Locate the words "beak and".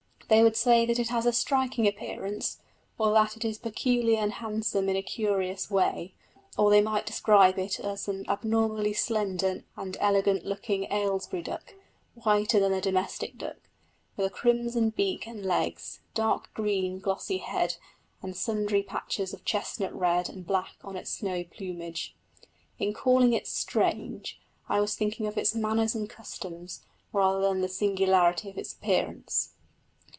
14.91-15.45